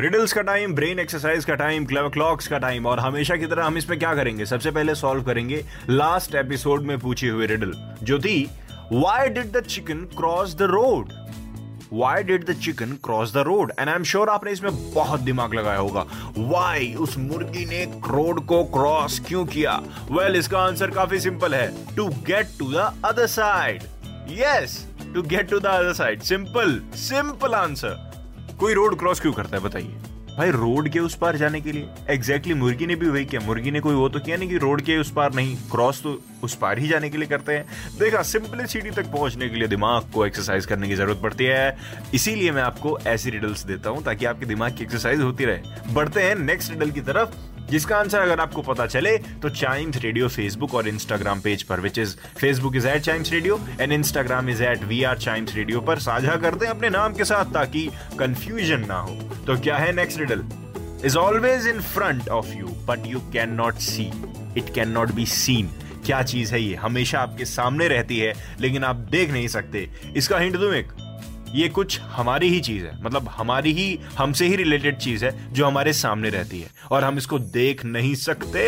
Riddles 0.00 0.32
का 0.32 0.42
time 0.42 0.74
brain 0.74 0.98
exercise 0.98 1.44
का 1.44 1.54
time 1.54 1.84
clever 1.86 2.08
clocks 2.08 2.46
का 2.48 2.58
टाइम 2.58 2.86
और 2.86 3.00
हमेशा 3.00 3.36
की 3.36 3.46
तरह 3.46 3.64
हम 3.64 3.76
इसमें 3.78 3.98
क्या 3.98 4.14
करेंगे? 4.14 4.44
सबसे 4.46 4.70
पहले 4.70 4.94
सॉल्व 4.94 5.22
करेंगे 5.22 5.64
लास्ट 5.90 6.34
एपिसोड 6.34 6.82
में 6.82 6.98
पूछी 6.98 7.28
हुई 7.28 7.46
रिडल 7.46 7.72
जो 8.02 8.18
थी 8.18 8.42
why 8.92 9.28
did 9.28 9.50
the 9.52 9.60
chicken 9.60 9.96
cross 10.16 10.54
the 10.54 10.68
road 10.70 11.12
why 11.92 12.22
did 12.22 12.48
the 12.50 12.54
chicken 12.54 12.92
cross 13.04 13.34
the 13.34 13.38
road 13.38 13.72
and 13.78 13.88
I 13.88 13.94
am 13.94 14.04
sure 14.04 14.28
आपने 14.28 14.52
इसमें 14.52 14.72
बहुत 14.94 15.20
दिमाग 15.20 15.54
लगाया 15.54 15.78
होगा। 15.78 16.06
वाई 16.38 16.94
उस 16.94 17.18
मुर्गी 17.18 17.64
ने 17.64 17.84
रोड 18.08 18.44
को 18.46 18.64
क्रॉस 18.64 19.20
क्यों 19.28 19.44
किया? 19.46 19.76
वेल 20.10 20.18
well, 20.18 20.38
इसका 20.38 20.58
आंसर 20.58 20.90
काफ़ी 20.90 21.20
सिंपल 21.20 21.54
है। 21.54 21.94
To 21.96 22.08
get 22.26 22.58
to 22.58 22.72
the 22.72 22.92
other 23.04 23.26
side 23.26 23.82
yes 24.38 24.84
to 25.14 25.22
get 25.22 25.50
to 25.50 25.60
the 25.60 25.66
other 25.66 25.92
side 25.92 26.22
simple 26.22 26.80
simple 26.94 27.54
answer 27.54 28.09
कोई 28.60 28.74
रोड 28.74 28.98
क्रॉस 28.98 29.20
क्यों 29.20 29.32
करता 29.32 29.56
है 29.56 29.62
बताइए? 29.62 29.94
भाई 30.38 30.50
रोड 30.50 30.88
के 30.88 30.98
उस 30.98 31.14
पार 31.14 31.36
जाने 31.36 31.60
के 31.60 31.72
लिए। 31.72 31.82
एग्जैक्टली 31.82 32.16
exactly, 32.16 32.56
मुर्गी 32.56 32.86
ने 32.86 32.94
भी 32.96 33.08
वही 33.08 33.24
किया। 33.24 33.40
मुर्गी 33.40 33.70
ने 33.70 33.80
कोई 33.80 33.94
वो 33.94 34.08
तो 34.08 34.20
किया 34.20 34.36
नहीं 34.36 34.48
कि 34.48 34.56
रोड 34.56 34.82
के 34.82 34.96
उस 34.98 35.10
पार 35.10 35.34
नहीं 35.34 35.56
क्रॉस 35.70 36.02
तो 36.02 36.22
उस 36.42 36.54
पार 36.54 36.78
ही 36.78 36.88
जाने 36.88 37.10
के 37.10 37.18
लिए 37.18 37.28
करते 37.28 37.52
हैं। 37.52 37.64
देखा 37.98 38.22
सिंपलिसिटी 38.22 38.90
तक 38.90 39.10
पहुँचने 39.12 39.48
के 39.48 39.56
लिए 39.56 39.68
दिमाग 39.68 40.10
को 40.14 40.26
एक्सरसाइज 40.26 40.66
करने 40.66 40.88
की 40.88 40.94
ज़रूरत 40.94 41.20
पड़ती 41.22 41.44
है। 41.44 41.76
इसीलिए 42.14 42.50
मैं 42.50 42.62
आपको 42.62 42.98
ऐसी 43.06 43.30
रिडल्स 43.30 43.64
देता 43.64 43.90
हूँ 43.90 44.02
ताकि 44.02 44.24
आपके 44.24 44.46
दिमाग 44.46 44.76
की 44.76 44.84
एक्सरसाइज 44.84 45.20
होती 45.20 45.44
रहे। 45.44 45.92
बढ़ते 45.92 46.22
हैं 46.22 46.34
नेक्स्ट 46.34 46.70
रिडल 46.70 46.90
की 46.90 47.00
तरफ़। 47.00 47.49
जिसका 47.70 47.96
आंसर 47.96 48.20
अगर 48.20 48.40
आपको 48.40 48.62
पता 48.62 48.86
चले 48.86 49.16
तो 49.42 49.48
चाइम्स 49.50 49.96
रेडियो 49.96 50.28
फेसबुक 50.28 50.74
और 50.74 50.88
इंस्टाग्राम 50.88 51.40
पेज 51.40 51.62
पर 51.62 51.80
which 51.80 51.98
is 51.98 52.16
Facebook 52.38 52.76
is 52.76 52.88
at 52.88 53.02
Chimes 53.02 53.32
radio 53.32 53.60
and 53.80 53.92
Instagram 53.92 54.48
is 54.50 54.62
at 54.62 54.84
we 54.84 55.02
are 55.02 55.18
Chimes 55.18 55.54
radio 55.54 55.80
पर 55.80 55.98
साझा 55.98 56.36
करते 56.36 56.66
हैं 56.66 56.72
अपने 56.72 56.90
नाम 56.90 57.14
के 57.14 57.24
साथ 57.24 57.52
ताकि 57.54 57.88
कंफ्यूजन 58.18 58.86
ना 58.88 58.98
हो। 59.00 59.14
तो 59.46 59.60
क्या 59.60 59.76
है 59.76 59.92
next 59.92 60.18
riddle 60.20 60.44
is 61.04 61.16
always 61.18 61.66
in 61.66 61.80
front 61.80 62.28
of 62.28 62.46
you 62.46 62.66
but 62.88 63.06
you 63.06 63.20
can 63.32 63.52
not 63.54 63.74
see 63.80 64.10
it 64.56 64.74
can 64.74 64.88
not 64.88 65.12
be 65.12 65.26
seen 65.26 65.70
क्या 66.06 66.22
चीज़ 66.22 66.52
है 66.52 66.60
ये? 66.62 66.74
हमेशा 66.74 67.20
आपके 67.20 67.44
सामने 67.44 67.88
रहती 67.88 68.18
है, 68.18 68.32
लेकिन 68.60 68.84
आप 68.84 68.96
देख 69.10 69.30
नहीं 69.30 69.48
सकते। 69.48 69.88
इसका 70.16 70.38
हिंट 70.38 70.56
दूँ 70.56 70.72
एक? 70.74 70.92
ये 71.54 71.68
कुछ 71.68 72.00
हमारी 72.00 72.48
ही 72.48 72.60
चीज़ 72.60 72.84
है। 72.84 73.02
मतलब 73.02 73.28
हमारी 73.28 73.72
ही 73.72 73.98
हमसे 74.18 74.46
ही 74.46 74.56
रिलेटेड 74.56 74.98
चीज़ 74.98 75.24
है 75.24 75.52
जो 75.52 75.66
हमारे 75.66 75.92
सामने 75.92 76.30
रहती 76.30 76.60
है। 76.60 76.70
और 76.90 77.04
हम 77.04 77.18
इसको 77.18 77.38
देख 77.38 77.84
नहीं 77.84 78.14
सकते। 78.14 78.60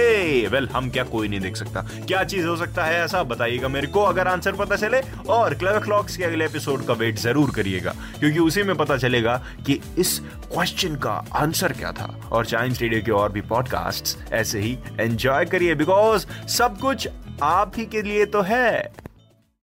वेल 0.46 0.64
well, 0.64 0.76
हम 0.76 0.90
क्या 0.90 1.04
कोई 1.04 1.28
नहीं 1.28 1.40
देख 1.40 1.56
सकता। 1.56 1.80
क्या 1.80 2.24
चीज़ 2.24 2.46
हो 2.46 2.56
सकता 2.56 2.84
है 2.84 3.04
ऐसा? 3.04 3.22
बताइएगा 3.22 3.68
मेरे 3.68 3.86
को। 3.86 4.02
अगर 4.02 4.28
आंसर 4.28 4.52
पता 4.52 4.76
चले 4.76 5.00
और 5.28 5.54
क्लेवर 5.54 5.78
क्लॉक्स 5.78 6.16
के 6.16 6.24
अगले 6.24 6.44
एपिसोड 6.44 6.86
का 6.86 6.92
वेट 6.92 7.18
ज़रूर 7.18 7.50
करिएगा। 7.50 7.94
क्योंकि 8.18 8.38
उसी 8.38 8.62
में 8.62 8.76
पता 8.76 8.96
चलेगा 8.96 9.44
कि 9.66 9.80
इस 9.98 10.18
क्वेश्चन 10.18 10.96
का 10.96 11.24
आंसर 11.34 11.72
क्या 11.72 11.92
था। 11.92 12.28
और 12.32 12.46
चाइम्स 12.46 12.80
रेडियो 12.80 13.02
के 13.02 13.10
और 13.10 13.32
भी 13.32 13.40
पॉडकास्ट 13.40 14.32
ऐसे 14.32 14.60
ही 14.60 14.78
एंजॉय 15.00 15.44
करिए। 15.44 15.74
बिकॉज़ 15.74 16.26
सब 16.48 16.78
कुछ 16.78 17.08
आप 17.42 17.72
ही 17.76 17.86
के 17.86 18.02
लिए 18.02 18.26
तो 18.26 18.42
है। 18.42 19.01